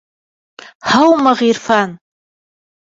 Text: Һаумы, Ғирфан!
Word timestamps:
Һаумы, 0.95 1.37
Ғирфан! 1.45 1.97